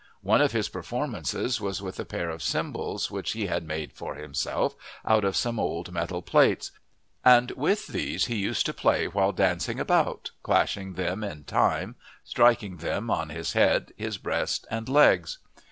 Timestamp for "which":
3.11-3.33